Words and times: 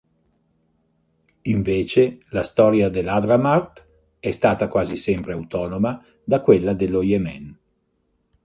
Invece 1.43 2.23
la 2.29 2.41
storia 2.41 2.89
del 2.89 3.07
Hadramawt 3.07 3.85
è 4.19 4.31
stata 4.31 4.67
quasi 4.67 4.95
sempre 4.97 5.33
autonoma 5.33 6.03
da 6.23 6.41
quella 6.41 6.73
dello 6.73 7.03
Yemen. 7.03 7.55